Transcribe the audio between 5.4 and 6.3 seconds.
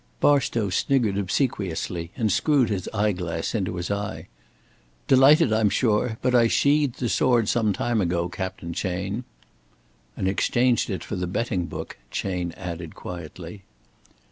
I am sure.